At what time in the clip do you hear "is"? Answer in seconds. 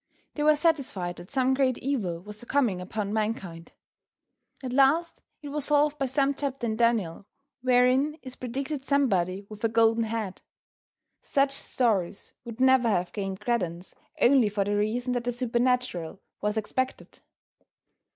8.23-8.35